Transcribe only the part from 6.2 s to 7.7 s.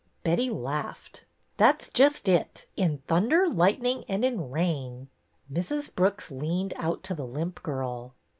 leaned out to the limp